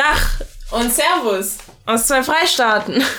[0.00, 0.40] Dach
[0.70, 3.04] und Servus aus zwei Freistaaten.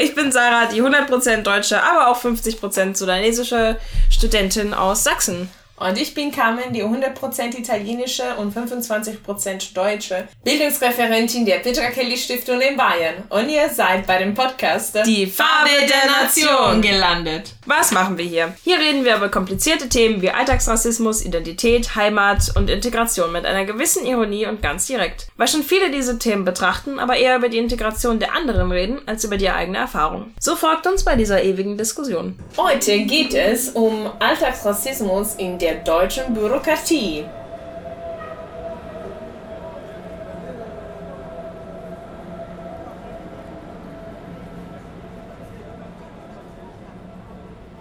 [0.00, 3.76] Ich bin Sarah, die 100% deutsche, aber auch 50% sudanesische
[4.08, 5.50] Studentin aus Sachsen.
[5.78, 12.62] Und ich bin Carmen, die 100% italienische und 25% deutsche Bildungsreferentin der Petra Kelly Stiftung
[12.62, 13.24] in Bayern.
[13.28, 17.52] Und ihr seid bei dem Podcast Die Farbe der Nation gelandet.
[17.66, 18.54] Was machen wir hier?
[18.64, 24.06] Hier reden wir über komplizierte Themen wie Alltagsrassismus, Identität, Heimat und Integration mit einer gewissen
[24.06, 25.26] Ironie und ganz direkt.
[25.36, 29.24] Weil schon viele diese Themen betrachten, aber eher über die Integration der anderen reden, als
[29.24, 30.32] über die eigene Erfahrung.
[30.40, 32.38] So folgt uns bei dieser ewigen Diskussion.
[32.56, 37.24] Heute geht es um Alltagsrassismus in der der deutschen Bürokratie.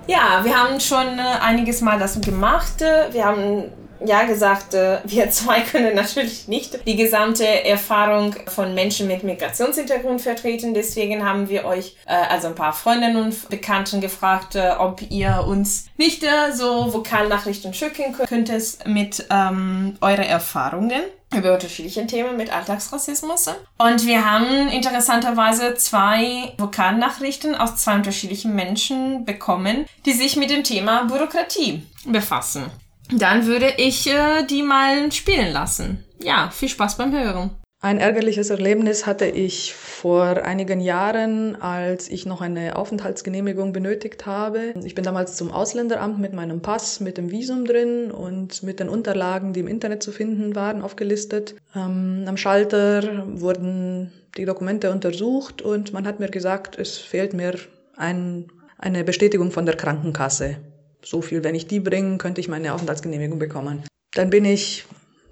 [0.08, 2.80] Ja, wir haben schon äh, einiges Mal das gemacht.
[3.12, 3.72] Wir haben
[4.08, 10.22] ja gesagt, äh, wir zwei können natürlich nicht die gesamte Erfahrung von Menschen mit Migrationshintergrund
[10.22, 10.74] vertreten.
[10.74, 15.46] Deswegen haben wir euch, äh, also ein paar Freundinnen und Bekannten gefragt, äh, ob ihr
[15.48, 21.02] uns nicht so Vokalnachrichten schicken könntet mit ähm, euren Erfahrungen
[21.36, 23.50] über unterschiedliche Themen mit Alltagsrassismus.
[23.78, 30.64] Und wir haben interessanterweise zwei Vokalnachrichten aus zwei unterschiedlichen Menschen bekommen, die sich mit dem
[30.64, 32.72] Thema Bürokratie befassen.
[33.12, 36.04] Dann würde ich äh, die mal spielen lassen.
[36.22, 37.52] Ja, viel Spaß beim Hören.
[37.82, 44.74] Ein ärgerliches Erlebnis hatte ich vor einigen Jahren, als ich noch eine Aufenthaltsgenehmigung benötigt habe.
[44.84, 48.90] Ich bin damals zum Ausländeramt mit meinem Pass, mit dem Visum drin und mit den
[48.90, 51.54] Unterlagen, die im Internet zu finden waren, aufgelistet.
[51.76, 57.54] Ähm, am Schalter wurden die Dokumente untersucht und man hat mir gesagt, es fehlt mir
[57.98, 58.48] ein,
[58.80, 60.58] eine Bestätigung von der Krankenkasse
[61.06, 63.84] so viel, wenn ich die bringe, könnte ich meine Aufenthaltsgenehmigung bekommen.
[64.14, 64.86] Dann bin ich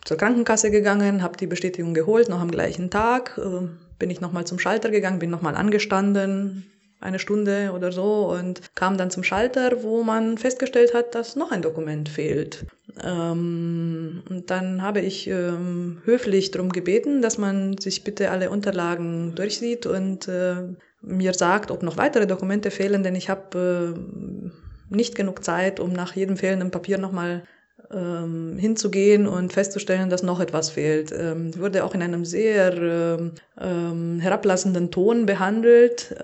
[0.05, 4.45] zur Krankenkasse gegangen, habe die Bestätigung geholt, noch am gleichen Tag, äh, bin ich nochmal
[4.45, 6.65] zum Schalter gegangen, bin nochmal angestanden,
[6.99, 11.51] eine Stunde oder so und kam dann zum Schalter, wo man festgestellt hat, dass noch
[11.51, 12.65] ein Dokument fehlt.
[13.03, 19.35] Ähm, und dann habe ich ähm, höflich darum gebeten, dass man sich bitte alle Unterlagen
[19.35, 20.55] durchsieht und äh,
[21.01, 24.62] mir sagt, ob noch weitere Dokumente fehlen, denn ich habe äh,
[24.93, 27.43] nicht genug Zeit, um nach jedem fehlenden Papier nochmal
[27.91, 31.11] ähm, hinzugehen und festzustellen, dass noch etwas fehlt.
[31.11, 36.15] Ähm, wurde auch in einem sehr ähm, ähm, herablassenden Ton behandelt,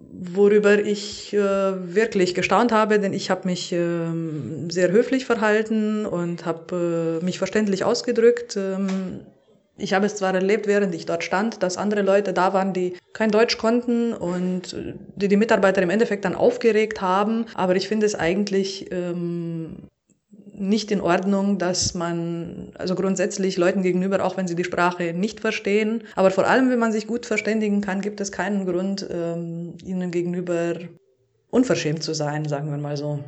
[0.00, 3.78] worüber ich äh, wirklich gestaunt habe, denn ich habe mich äh,
[4.68, 8.58] sehr höflich verhalten und habe äh, mich verständlich ausgedrückt.
[9.78, 12.94] Ich habe es zwar erlebt, während ich dort stand, dass andere Leute da waren, die
[13.12, 14.76] kein Deutsch konnten und
[15.16, 19.76] die die Mitarbeiter im Endeffekt dann aufgeregt haben, aber ich finde es eigentlich ähm,
[20.52, 25.40] nicht in Ordnung, dass man, also grundsätzlich Leuten gegenüber, auch wenn sie die Sprache nicht
[25.40, 29.74] verstehen, aber vor allem, wenn man sich gut verständigen kann, gibt es keinen Grund, ähm,
[29.84, 30.74] ihnen gegenüber
[31.50, 33.20] unverschämt zu sein, sagen wir mal so.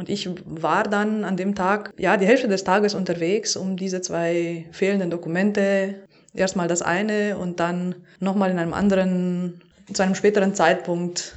[0.00, 4.00] Und ich war dann an dem Tag, ja, die Hälfte des Tages unterwegs, um diese
[4.00, 9.60] zwei fehlenden Dokumente, erstmal das eine und dann nochmal in einem anderen,
[9.92, 11.36] zu einem späteren Zeitpunkt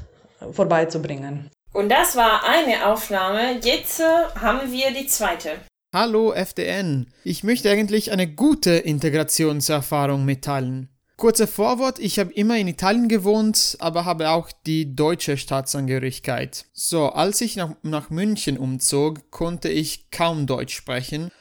[0.54, 1.50] vorbeizubringen.
[1.74, 3.60] Und das war eine Aufnahme.
[3.62, 4.04] Jetzt äh,
[4.40, 5.50] haben wir die zweite.
[5.94, 7.08] Hallo FDN.
[7.26, 10.88] Ich möchte eigentlich eine gute Integrationserfahrung mitteilen.
[11.24, 16.66] Kurzer Vorwort, ich habe immer in Italien gewohnt, aber habe auch die deutsche Staatsangehörigkeit.
[16.74, 21.32] So, als ich nach, nach München umzog, konnte ich kaum Deutsch sprechen,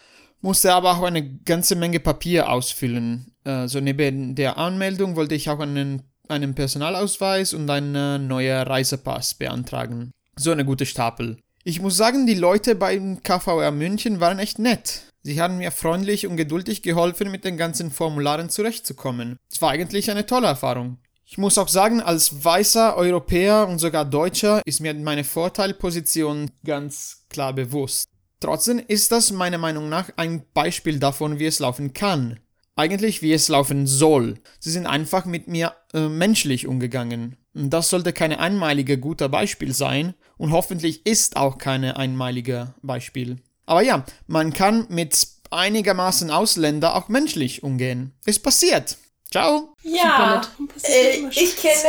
[0.41, 3.35] musste aber auch eine ganze Menge Papier ausfüllen.
[3.43, 10.13] Also neben der Anmeldung wollte ich auch einen, einen Personalausweis und einen neuen Reisepass beantragen.
[10.37, 11.39] So eine gute Stapel.
[11.65, 15.12] Ich muss sagen, die Leute beim KVR München waren echt nett.
[15.25, 19.37] Sie haben mir freundlich und geduldig geholfen, mit den ganzen Formularen zurechtzukommen.
[19.51, 20.99] Es war eigentlich eine tolle Erfahrung.
[21.25, 27.25] Ich muss auch sagen, als weißer Europäer und sogar Deutscher ist mir meine Vorteilposition ganz
[27.31, 28.09] klar bewusst.
[28.41, 32.41] Trotzdem ist das meiner Meinung nach ein Beispiel davon, wie es laufen kann.
[32.75, 34.41] Eigentlich wie es laufen soll.
[34.59, 37.37] Sie sind einfach mit mir äh, menschlich umgegangen.
[37.55, 43.37] Das sollte keine einmalige guter Beispiel sein und hoffentlich ist auch keine einmalige Beispiel.
[43.67, 48.13] Aber ja, man kann mit einigermaßen Ausländer auch menschlich umgehen.
[48.25, 48.97] Es passiert.
[49.31, 49.75] Ciao.
[49.83, 50.43] Ja,
[50.83, 51.89] äh, ich kenne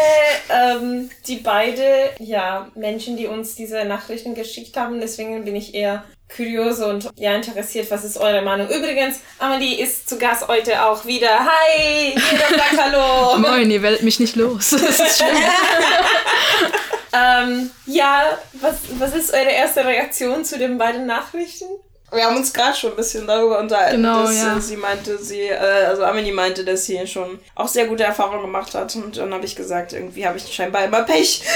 [0.50, 5.02] ähm, die beide ja, Menschen, die uns diese Nachrichten geschickt haben.
[5.02, 8.70] Deswegen bin ich eher kurios und ja interessiert, was ist eure Meinung.
[8.70, 11.40] Übrigens, Amelie ist zu Gast heute auch wieder.
[11.40, 13.38] Hi, jeder sagt Hallo.
[13.38, 14.70] Moin, ihr werdet mich nicht los.
[14.70, 15.28] Das ist schön.
[17.14, 21.66] ähm, ja, was, was ist eure erste Reaktion zu den beiden Nachrichten?
[22.12, 24.58] Wir haben uns gerade schon ein bisschen darüber unterhalten, Genau, dass ja.
[24.58, 28.44] äh, sie meinte, sie, äh, also Amelie meinte, dass sie schon auch sehr gute Erfahrungen
[28.44, 28.96] gemacht hat.
[28.96, 31.42] Und dann habe ich gesagt, irgendwie habe ich scheinbar immer Pech.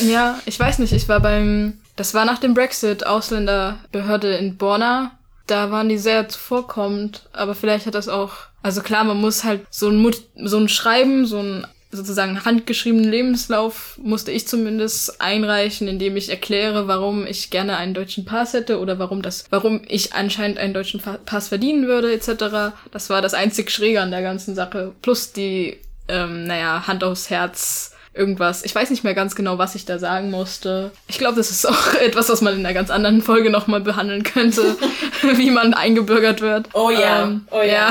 [0.00, 5.12] Ja, ich weiß nicht, ich war beim, das war nach dem Brexit, Ausländerbehörde in Borna.
[5.46, 8.32] Da waren die sehr zuvorkommend, aber vielleicht hat das auch,
[8.62, 13.10] also klar, man muss halt so ein, Mut, so ein Schreiben, so ein sozusagen handgeschriebenen
[13.10, 18.78] Lebenslauf musste ich zumindest einreichen, indem ich erkläre, warum ich gerne einen deutschen Pass hätte
[18.78, 22.74] oder warum das, warum ich anscheinend einen deutschen Pass verdienen würde, etc.
[22.90, 24.92] Das war das einzig Schräge an der ganzen Sache.
[25.00, 28.64] Plus die, ähm, naja, Hand aufs Herz, irgendwas.
[28.64, 30.90] Ich weiß nicht mehr ganz genau, was ich da sagen musste.
[31.06, 34.24] Ich glaube, das ist auch etwas, was man in einer ganz anderen Folge nochmal behandeln
[34.24, 34.76] könnte,
[35.34, 36.68] wie man eingebürgert wird.
[36.74, 37.90] Oh ja, Ähm, oh ja.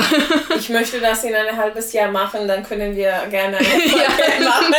[0.56, 4.74] Ich möchte das in ein halbes Jahr machen, dann können wir gerne eine Folge machen.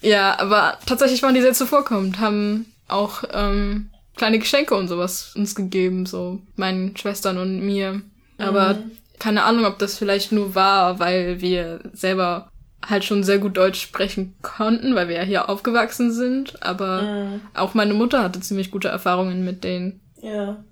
[0.00, 5.54] Ja, aber tatsächlich waren die sehr zuvorkommend, haben auch ähm, kleine Geschenke und sowas uns
[5.54, 8.02] gegeben, so meinen Schwestern und mir.
[8.38, 8.78] Aber
[9.18, 12.50] keine Ahnung, ob das vielleicht nur war, weil wir selber
[12.88, 16.62] halt schon sehr gut Deutsch sprechen konnten, weil wir ja hier aufgewachsen sind.
[16.62, 20.62] Aber auch meine Mutter hatte ziemlich gute Erfahrungen mit den Ja,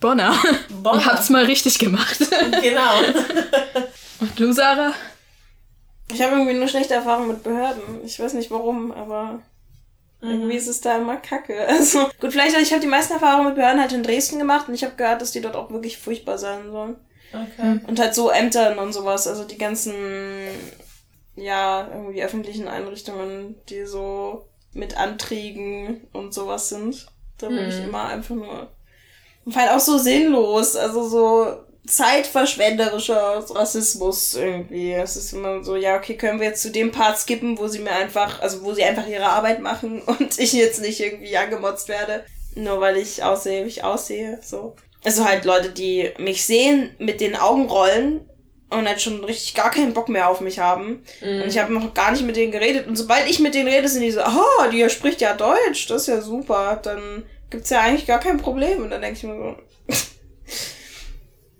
[0.00, 0.34] Bonner.
[0.82, 0.96] Bonner.
[0.96, 2.18] Und hab's mal richtig gemacht.
[2.62, 2.90] genau.
[4.20, 4.92] Und du, Sarah?
[6.12, 7.82] Ich habe irgendwie nur schlechte Erfahrungen mit Behörden.
[8.04, 9.40] Ich weiß nicht warum, aber
[10.20, 11.54] irgendwie ist es da immer kacke.
[11.68, 14.74] Also gut, vielleicht, ich habe die meisten Erfahrungen mit Behörden halt in Dresden gemacht und
[14.74, 16.96] ich habe gehört, dass die dort auch wirklich furchtbar sein sollen.
[17.32, 17.80] Okay.
[17.86, 19.94] Und halt so Ämtern und sowas, also die ganzen,
[21.34, 27.06] ja, irgendwie öffentlichen Einrichtungen, die so mit Anträgen und sowas sind.
[27.38, 28.70] Da bin ich immer einfach nur.
[29.44, 31.56] Und halt auch so sinnlos, also so
[31.86, 34.92] zeitverschwenderischer Rassismus irgendwie.
[34.92, 37.80] Es ist immer so, ja, okay, können wir jetzt zu dem Part skippen, wo sie
[37.80, 41.88] mir einfach, also wo sie einfach ihre Arbeit machen und ich jetzt nicht irgendwie angemotzt
[41.88, 42.24] werde.
[42.54, 44.76] Nur weil ich aussehe, wie ich aussehe, so.
[45.04, 48.28] Also halt Leute, die mich sehen, mit den Augen rollen
[48.72, 51.04] und halt schon richtig gar keinen Bock mehr auf mich haben.
[51.20, 52.86] Und ich habe noch gar nicht mit denen geredet.
[52.86, 56.02] Und sobald ich mit denen rede, sind die so, oh, die spricht ja Deutsch, das
[56.02, 56.80] ist ja super.
[56.82, 58.82] Dann gibt's ja eigentlich gar kein Problem.
[58.82, 59.56] Und dann denke ich mir so,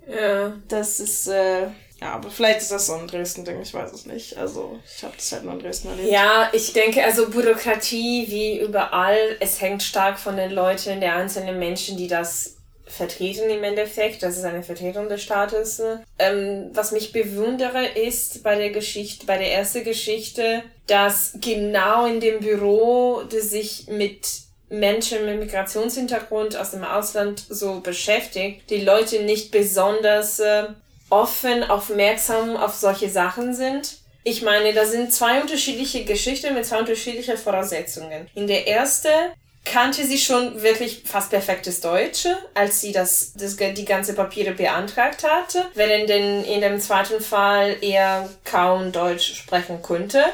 [0.13, 0.53] Ja.
[0.69, 1.63] das ist, äh,
[2.01, 4.37] ja, aber vielleicht ist das so ein Dresden-Ding, ich weiß es nicht.
[4.37, 6.11] Also, ich habe das halt nur in Dresden erlebt.
[6.11, 11.59] Ja, ich denke, also Bürokratie wie überall, es hängt stark von den Leuten, der einzelnen
[11.61, 12.57] Menschen, die das
[12.87, 14.23] vertreten im Endeffekt.
[14.23, 15.83] Das ist eine Vertretung des Staates.
[16.19, 22.21] Ähm, was mich bewundere, ist bei der Geschichte, bei der ersten Geschichte, dass genau in
[22.21, 24.27] dem Büro, das sich mit
[24.69, 30.65] Menschen mit Migrationshintergrund aus dem Ausland so beschäftigt, die Leute nicht besonders äh,
[31.11, 33.99] offen, aufmerksam auf solche Sachen sind.
[34.25, 38.29] Ich meine, das sind zwei unterschiedliche Geschichten mit zwei unterschiedlichen Voraussetzungen.
[38.35, 39.09] In der erste
[39.65, 45.25] kannte sie schon wirklich fast perfektes Deutsch, als sie das, das die ganze Papiere beantragt
[45.25, 50.25] hatte, während in, in dem zweiten Fall er kaum Deutsch sprechen konnte.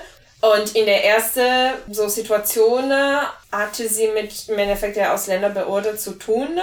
[0.41, 2.93] Und in der ersten so Situation
[3.51, 6.61] hatte sie mit im Endeffekt der Ausländerbehörde zu tun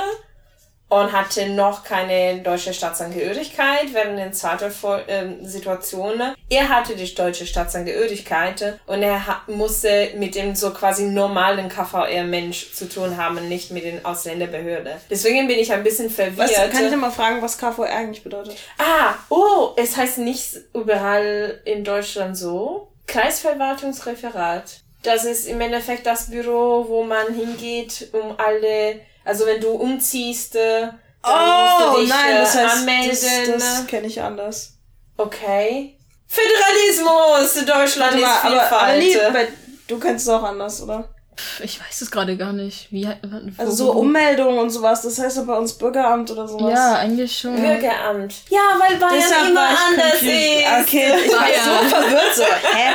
[0.87, 7.13] und hatte noch keine deutsche Staatsangehörigkeit, während in zweiter Fo- ähm, Situation er hatte die
[7.15, 13.71] deutsche Staatsangehörigkeit und er musste mit dem so quasi normalen KVR-Mensch zu tun haben, nicht
[13.71, 14.97] mit den Ausländerbehörde.
[15.09, 16.37] Deswegen bin ich ein bisschen verwirrt.
[16.51, 18.55] Was, kann ich dir mal fragen, was KVR eigentlich bedeutet?
[18.77, 22.89] Ah, oh, es heißt nicht überall in Deutschland so.
[23.07, 24.81] Kreisverwaltungsreferat.
[25.03, 30.55] Das ist im Endeffekt das Büro, wo man hingeht, um alle, also wenn du umziehst,
[30.55, 30.87] äh,
[31.21, 33.09] dann musst du dich äh, anmelden.
[33.09, 34.73] das, das kenne ich anders.
[35.17, 35.97] Okay.
[36.27, 37.65] Föderalismus!
[37.65, 39.03] Deutschland Warte ist mal, aber, aber Vielfalt.
[39.03, 39.47] nee, bei,
[39.87, 41.09] du kennst es auch anders, oder?
[41.61, 42.91] Ich weiß es gerade gar nicht.
[42.91, 43.05] Wie,
[43.57, 46.73] Also so wo- Ummeldung und sowas, das heißt doch bei uns Bürgeramt oder sowas.
[46.73, 47.55] Ja, eigentlich schon.
[47.61, 48.35] Bürgeramt.
[48.49, 50.31] Ja, weil Bayern Deshalb immer anders confused.
[50.31, 50.87] ist.
[50.87, 51.47] Okay, ich war
[51.83, 52.43] so verwirrt so.
[52.43, 52.93] Hä?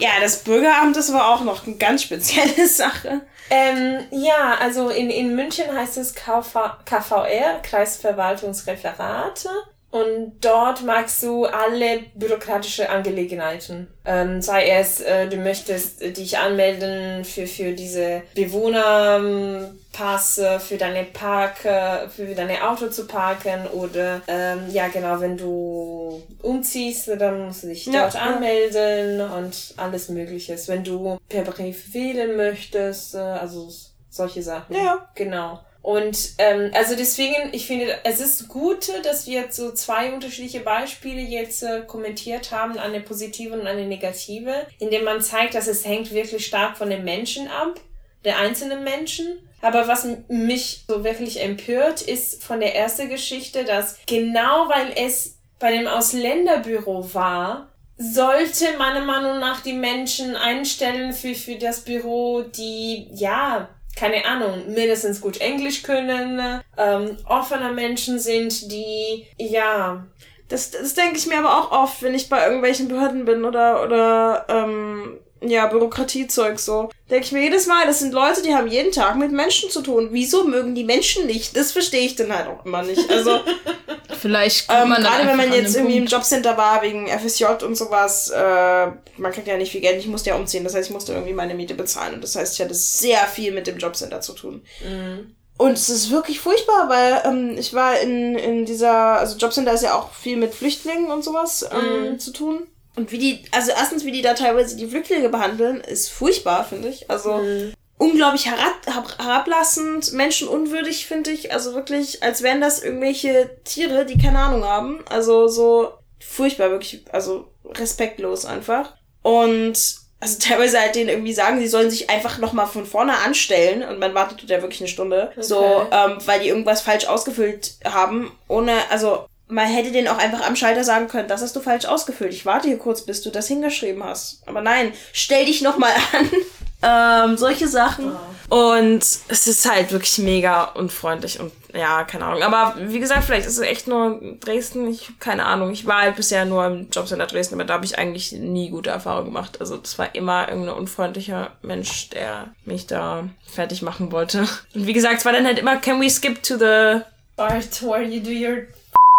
[0.00, 3.20] Ja, das Bürgeramt, das war auch noch eine ganz spezielle Sache.
[3.50, 9.46] Ähm, ja, also in, in München heißt es KV, KVR, Kreisverwaltungsreferat.
[9.90, 13.88] Und dort magst du alle bürokratische Angelegenheiten.
[14.04, 21.64] Ähm, sei es, äh, du möchtest dich anmelden für, für diese Bewohnerpasse, für deine Park,
[21.64, 27.64] äh, für deine Auto zu parken oder ähm, ja genau, wenn du umziehst, dann musst
[27.64, 28.20] du dich Ja, dort ja.
[28.20, 30.68] anmelden und alles Mögliches.
[30.68, 33.68] Wenn du per Brief wählen möchtest, äh, also
[34.08, 34.76] solche Sachen.
[34.76, 35.08] Ja.
[35.14, 35.58] Genau.
[35.82, 40.60] Und ähm, also deswegen, ich finde, es ist gut, dass wir jetzt so zwei unterschiedliche
[40.60, 45.86] Beispiele jetzt äh, kommentiert haben, eine positive und eine negative, indem man zeigt, dass es
[45.86, 47.80] hängt wirklich stark von den Menschen ab,
[48.24, 49.38] der einzelnen Menschen.
[49.62, 55.38] Aber was mich so wirklich empört, ist von der ersten Geschichte, dass genau weil es
[55.58, 62.42] bei dem Ausländerbüro war, sollte meiner Meinung nach die Menschen einstellen für, für das Büro,
[62.42, 70.06] die, ja, keine Ahnung, mindestens gut Englisch können, ähm, offener Menschen sind, die, ja.
[70.48, 73.84] Das, das denke ich mir aber auch oft, wenn ich bei irgendwelchen Behörden bin oder,
[73.84, 76.90] oder ähm, ja, Bürokratiezeug so.
[77.10, 79.80] Denke ich mir jedes Mal, das sind Leute, die haben jeden Tag mit Menschen zu
[79.80, 80.08] tun.
[80.12, 81.56] Wieso mögen die Menschen nicht?
[81.56, 83.10] Das verstehe ich dann halt auch immer nicht.
[83.10, 83.40] Also
[84.20, 86.12] vielleicht ähm, gerade wenn man jetzt irgendwie Punkt.
[86.12, 90.06] im Jobcenter war wegen FSJ und sowas, äh, man kriegt ja nicht viel Geld, ich
[90.06, 92.60] musste ja umziehen, das heißt, ich musste irgendwie meine Miete bezahlen und das heißt, ich
[92.60, 94.62] hatte sehr viel mit dem Jobcenter zu tun.
[94.84, 95.34] Mhm.
[95.56, 99.82] Und es ist wirklich furchtbar, weil ähm, ich war in, in dieser, also Jobcenter ist
[99.82, 102.18] ja auch viel mit Flüchtlingen und sowas ähm, mhm.
[102.18, 102.66] zu tun.
[103.00, 106.88] Und wie die, also erstens, wie die da teilweise die Flüchtlinge behandeln, ist furchtbar, finde
[106.88, 107.08] ich.
[107.08, 107.72] Also mhm.
[107.96, 108.76] unglaublich herab,
[109.18, 111.50] herablassend, menschenunwürdig, finde ich.
[111.50, 115.02] Also wirklich, als wären das irgendwelche Tiere, die keine Ahnung haben.
[115.08, 118.92] Also so furchtbar, wirklich, also respektlos einfach.
[119.22, 119.78] Und
[120.20, 123.98] also teilweise halt denen irgendwie sagen, sie sollen sich einfach nochmal von vorne anstellen und
[123.98, 125.28] man wartet ja wirklich eine Stunde.
[125.30, 125.42] Okay.
[125.42, 130.46] So, ähm, weil die irgendwas falsch ausgefüllt haben, ohne, also man hätte den auch einfach
[130.46, 132.32] am Schalter sagen können, das hast du falsch ausgefüllt.
[132.32, 134.42] Ich warte hier kurz, bis du das hingeschrieben hast.
[134.46, 136.30] Aber nein, stell dich nochmal an.
[136.82, 138.10] Ähm, solche Sachen.
[138.48, 138.72] Oh.
[138.72, 142.42] Und es ist halt wirklich mega unfreundlich und ja, keine Ahnung.
[142.42, 144.88] Aber wie gesagt, vielleicht ist es echt nur Dresden.
[144.88, 145.70] Ich keine Ahnung.
[145.72, 148.90] Ich war halt bisher nur im Jobcenter Dresden, aber da habe ich eigentlich nie gute
[148.90, 149.60] Erfahrungen gemacht.
[149.60, 154.48] Also das war immer irgendein unfreundlicher Mensch, der mich da fertig machen wollte.
[154.74, 157.02] Und wie gesagt, es war dann halt immer, can we skip to the
[157.36, 158.66] part where you do your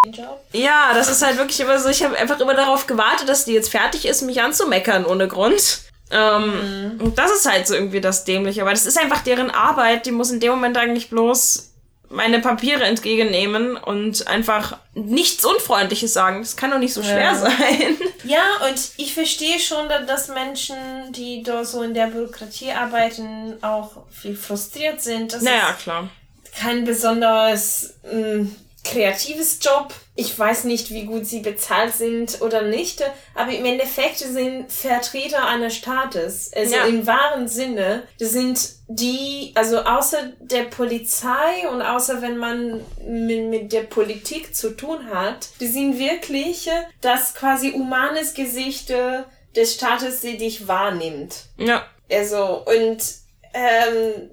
[0.10, 0.44] Job.
[0.52, 3.54] Ja, das ist halt wirklich immer so, ich habe einfach immer darauf gewartet, dass die
[3.54, 5.82] jetzt fertig ist, mich anzumeckern ohne Grund.
[6.10, 7.02] Ähm, mhm.
[7.02, 10.12] Und das ist halt so irgendwie das Dämliche, weil das ist einfach deren Arbeit, die
[10.12, 11.70] muss in dem Moment eigentlich bloß
[12.10, 16.42] meine Papiere entgegennehmen und einfach nichts Unfreundliches sagen.
[16.42, 17.36] Das kann doch nicht so schwer ja.
[17.36, 17.98] sein.
[18.24, 20.78] Ja, und ich verstehe schon, dass Menschen,
[21.10, 25.34] die da so in der Bürokratie arbeiten, auch viel frustriert sind.
[25.34, 26.08] Das naja, klar.
[26.56, 29.94] Kein besonders mh, mm, kreatives Job.
[30.16, 33.04] Ich weiß nicht, wie gut sie bezahlt sind oder nicht,
[33.36, 36.86] aber im Endeffekt sind Vertreter eines Staates, also ja.
[36.86, 43.46] im wahren Sinne, das sind die, also außer der Polizei und außer wenn man mit,
[43.46, 46.70] mit der Politik zu tun hat, die sind wirklich
[47.02, 48.92] das quasi humanes Gesicht
[49.56, 51.46] des Staates, die dich wahrnimmt.
[51.58, 51.86] Ja.
[52.12, 53.02] Also, und
[53.54, 54.30] ähm,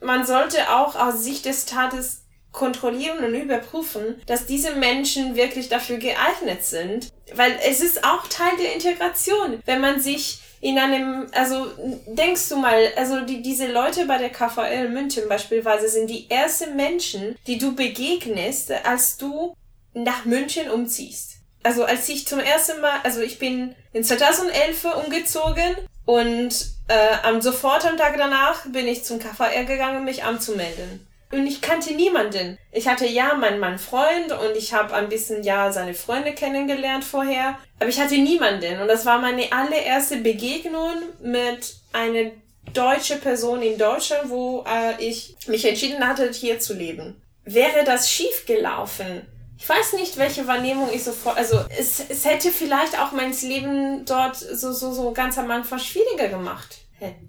[0.00, 2.21] man sollte auch aus Sicht des Staates
[2.52, 7.10] kontrollieren und überprüfen, dass diese Menschen wirklich dafür geeignet sind.
[7.34, 9.62] Weil es ist auch Teil der Integration.
[9.64, 11.66] Wenn man sich in einem, also
[12.06, 16.76] denkst du mal, also die, diese Leute bei der KVL München beispielsweise sind die ersten
[16.76, 19.56] Menschen, die du begegnest, als du
[19.92, 21.32] nach München umziehst.
[21.64, 27.40] Also als ich zum ersten Mal, also ich bin in 2011 umgezogen und äh, am
[27.40, 31.06] sofort am Tag danach bin ich zum KVR gegangen, mich anzumelden.
[31.32, 32.58] Und ich kannte niemanden.
[32.72, 37.04] Ich hatte ja meinen Mann Freund und ich habe ein bisschen ja seine Freunde kennengelernt
[37.04, 37.58] vorher.
[37.80, 38.80] Aber ich hatte niemanden.
[38.80, 42.30] Und das war meine allererste Begegnung mit einer
[42.74, 47.20] deutschen Person in Deutschland, wo äh, ich mich entschieden hatte, hier zu leben.
[47.44, 49.26] Wäre das schief gelaufen?
[49.58, 54.04] Ich weiß nicht, welche Wahrnehmung ich sofort, also es, es hätte vielleicht auch mein Leben
[54.04, 56.78] dort so, so, so ganz am Anfang schwieriger gemacht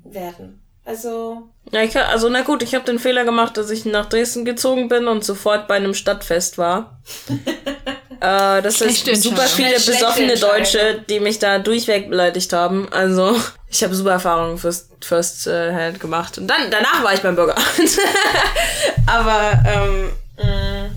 [0.03, 0.62] werden.
[0.85, 1.43] Also.
[1.71, 4.89] Ja, ich, also na gut, ich habe den Fehler gemacht, dass ich nach Dresden gezogen
[4.89, 6.99] bin und sofort bei einem Stadtfest war.
[8.19, 12.89] äh, das ist super viele besoffene Deutsche, die mich da durchweg beleidigt haben.
[12.91, 13.35] Also
[13.69, 16.37] ich habe super Erfahrungen First, First äh, Hand gemacht.
[16.37, 17.63] Und dann danach war ich beim Bürgeramt.
[19.07, 20.89] Aber ähm, mh,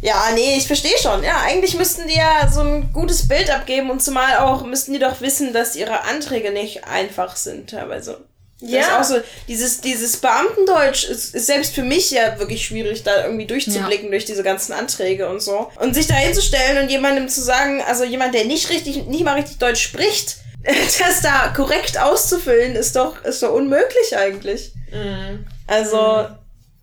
[0.00, 1.24] ja, nee, ich verstehe schon.
[1.24, 5.00] Ja, eigentlich müssten die ja so ein gutes Bild abgeben und zumal auch müssten die
[5.00, 8.24] doch wissen, dass ihre Anträge nicht einfach sind teilweise.
[8.66, 8.98] Ja.
[8.98, 13.02] Das ist auch so, dieses, dieses Beamtendeutsch ist, ist selbst für mich ja wirklich schwierig,
[13.02, 14.10] da irgendwie durchzublicken ja.
[14.10, 15.70] durch diese ganzen Anträge und so.
[15.80, 19.34] Und sich da hinzustellen und jemandem zu sagen, also jemand, der nicht richtig, nicht mal
[19.34, 24.72] richtig Deutsch spricht, das da korrekt auszufüllen, ist doch, ist doch unmöglich eigentlich.
[24.90, 25.46] Mhm.
[25.66, 26.26] Also,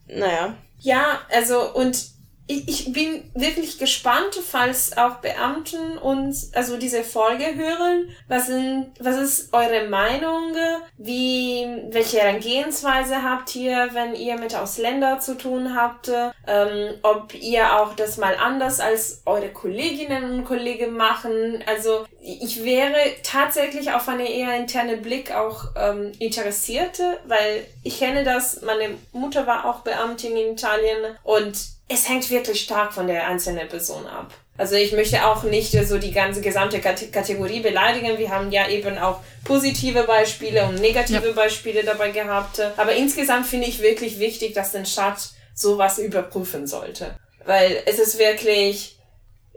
[0.08, 0.20] mhm.
[0.20, 0.56] naja.
[0.80, 2.11] Ja, also, und
[2.52, 8.10] ich, ich bin wirklich gespannt, falls auch Beamten uns also diese Folge hören.
[8.28, 10.54] Was sind, was ist eure Meinung?
[10.98, 16.12] Wie, welche Herangehensweise habt ihr, wenn ihr mit Ausländern zu tun habt?
[16.48, 21.64] Ähm, ob ihr auch das mal anders als eure Kolleginnen und Kollegen machen?
[21.66, 28.24] Also ich wäre tatsächlich auf eine eher interne Blick auch ähm, interessiert, weil ich kenne
[28.24, 28.62] das.
[28.62, 33.68] Meine Mutter war auch Beamtin in Italien und es hängt wirklich stark von der einzelnen
[33.68, 34.34] Person ab.
[34.58, 38.18] Also ich möchte auch nicht so die ganze gesamte Kategorie beleidigen.
[38.18, 41.34] Wir haben ja eben auch positive Beispiele und negative ja.
[41.34, 42.62] Beispiele dabei gehabt.
[42.78, 47.16] Aber insgesamt finde ich wirklich wichtig, dass der Staat sowas überprüfen sollte.
[47.46, 49.00] Weil es ist wirklich,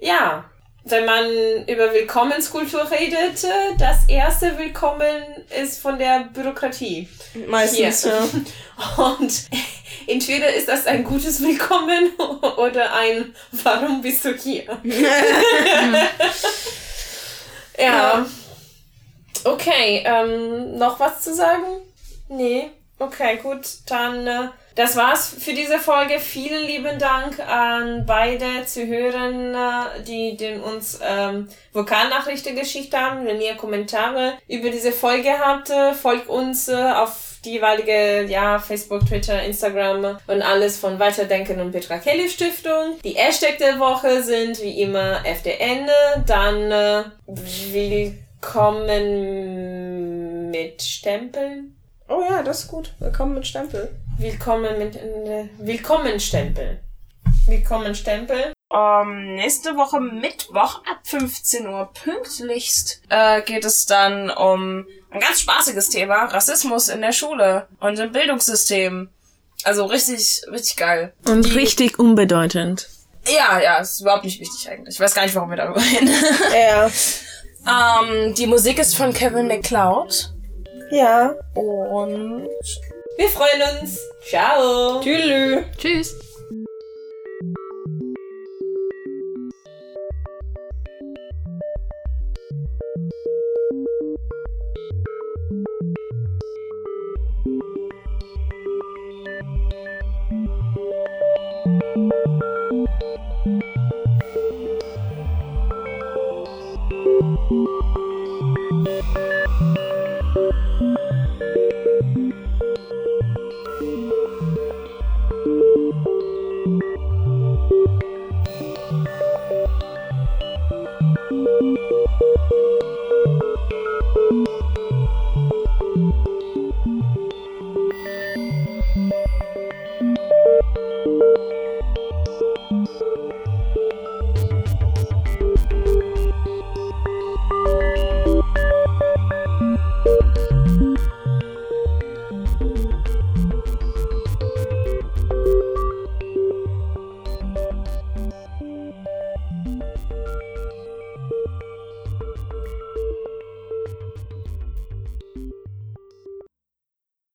[0.01, 0.49] ja,
[0.85, 1.25] wenn man
[1.67, 3.47] über Willkommenskultur redet,
[3.79, 5.23] das erste Willkommen
[5.63, 7.09] ist von der Bürokratie.
[7.49, 8.05] Meistens.
[8.05, 8.29] Ja.
[9.05, 9.33] Und
[10.07, 12.11] entweder ist das ein gutes Willkommen
[12.59, 14.65] oder ein Warum bist du hier?
[14.83, 15.03] ja.
[17.85, 18.27] ja.
[19.45, 21.65] Okay, ähm, noch was zu sagen?
[22.29, 22.71] Nee.
[22.99, 26.19] Okay, gut, dann äh, das war's für diese Folge.
[26.19, 33.25] Vielen lieben Dank an beide Zuhörer, die den uns ähm, Vokalnachrichten geschickt haben.
[33.25, 35.71] Wenn ihr Kommentare über diese Folge habt,
[36.01, 41.71] folgt uns äh, auf die jeweilige, ja, Facebook, Twitter, Instagram und alles von Weiterdenken und
[41.71, 42.99] Petra Kelly Stiftung.
[43.05, 45.89] Die Hashtag der Woche sind wie immer FDN.
[46.27, 47.05] Dann äh,
[47.71, 48.91] willkommen
[50.51, 51.74] mit Stempeln.
[52.17, 52.95] Oh ja, das ist gut.
[53.01, 53.91] Willkommen mit Stempel.
[54.19, 56.81] Willkommen mit äh, Willkommen Stempel.
[57.47, 58.53] Willkommen Stempel.
[58.69, 65.19] Um, ähm, nächste Woche Mittwoch ab 15 Uhr pünktlichst äh, geht es dann um ein
[65.19, 69.09] ganz spaßiges Thema, Rassismus in der Schule und im Bildungssystem.
[69.65, 71.15] Also richtig, richtig geil.
[71.27, 72.91] Und Die, richtig unbedeutend.
[73.27, 74.95] Ja, ja, ist überhaupt nicht wichtig eigentlich.
[74.95, 76.11] Ich weiß gar nicht, warum wir darüber reden.
[76.53, 76.87] Ja.
[77.67, 80.34] ähm, die Musik ist von Kevin McCloud.
[80.95, 81.35] Ja.
[81.55, 82.49] Und
[83.17, 83.99] wir freuen uns.
[84.29, 85.01] Ciao.
[85.01, 85.65] Tschüss.
[85.77, 86.17] Tschüss.